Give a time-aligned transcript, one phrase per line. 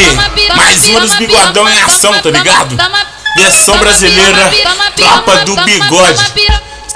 [0.00, 0.18] aí,
[0.56, 2.76] mais uma dos bigodão em ação, tá ligado?
[3.36, 4.52] Versão brasileira,
[4.96, 6.32] tropa do bigode.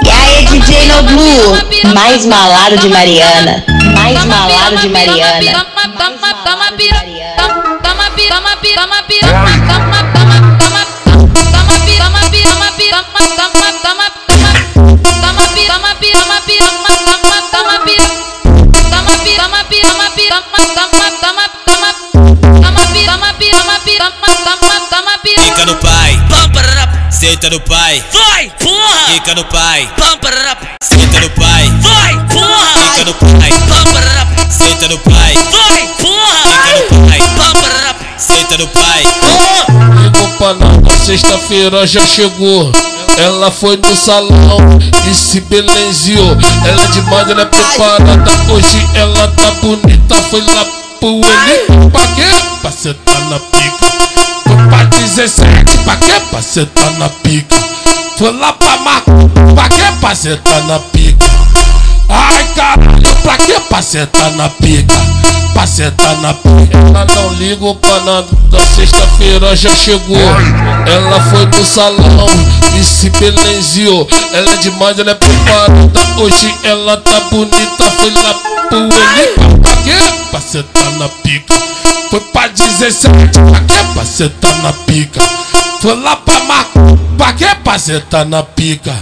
[0.02, 3.64] E aí, DJ No Blue, mais malado de Mariana,
[3.94, 5.40] mais malado de Mariana.
[5.40, 5.74] Fica
[27.44, 29.04] senta no pai, vai, porra!
[29.12, 29.90] Fica no pai,
[30.82, 32.72] senta no pai, vai, porra!
[32.72, 33.52] Fica no pai,
[34.48, 36.38] senta no pai, vai, porra!
[37.12, 39.02] Fica no pai, senta no pai.
[40.02, 42.72] Ligou pra nós, sexta-feira já chegou.
[43.18, 44.58] Ela foi no salão
[45.10, 46.38] e se belenziou.
[46.66, 48.52] Ela é demais, ela é preparada.
[48.52, 50.14] Hoje ela tá bonita.
[50.30, 50.64] Foi lá
[50.98, 51.90] pro ele.
[51.90, 52.26] Pra quê?
[52.62, 53.63] Pra sentar na pica.
[55.04, 55.78] Foi pra 17.
[55.78, 55.96] Pra?
[56.30, 57.56] Pra sentar na pica.
[58.18, 59.12] Foi lá pra marca.
[59.54, 59.68] Pra?
[60.00, 61.26] Pra sentar na pica.
[62.08, 64.94] Ai caralho, pra que sentar na pica?
[65.52, 70.18] Pra sentar na pica Ela não liga pra nada, da sexta-feira já chegou
[70.86, 72.26] Ela foi no salão
[72.78, 78.34] e se belenziou Ela é demais, ela é preparada Hoje ela tá bonita, foi lá
[78.68, 80.30] pro ele Pra?
[80.30, 81.54] Pra sentar na pica
[82.14, 83.08] Foi pra 17,
[83.40, 83.74] pra quê?
[83.92, 85.20] Pra sentar na pica
[85.82, 86.80] Foi lá pra marca,
[87.18, 87.48] pra quê?
[87.64, 88.94] Pra sentar na pica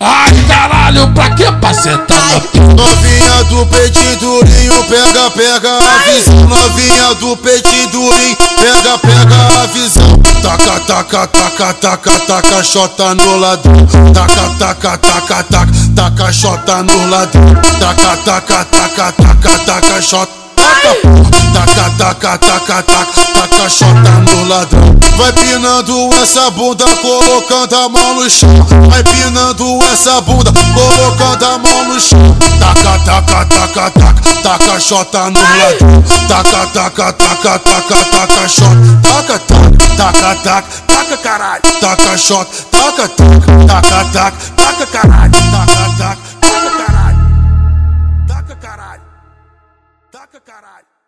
[0.00, 2.64] Ai caralho, pra que pra sentar na pica?
[2.64, 6.48] Novinha do peitinho durinho, pega, pega a visão.
[6.48, 10.18] Novinha do peitinho durinho, pega, pega a visão.
[10.42, 13.86] Taca, taca, taca, taca, taca, chota no ladrão.
[14.12, 17.54] Taca, taca, taca, taca, taca, chota no ladrão.
[17.78, 20.41] Taca, taca, taca, taca, taca, chota.
[20.62, 24.96] Taca, taca, taca, taca, taca, chota no ladrão.
[25.16, 28.48] Vai pinando essa bunda, colocando a mão no chão.
[28.88, 32.36] Vai pinando essa bunda, colocando a mão no chão.
[32.60, 36.02] Taca, taca, taca, taca, taca, chota no ladrão.
[36.28, 38.76] Taca, taca, taca, taca, taca, chota.
[39.02, 41.62] Taca, taca, taca, taca, taca, caralho.
[41.80, 45.21] Taca, chota, taca, taca, taca, taca, taca, caralho.
[50.12, 51.01] Taca, caralho!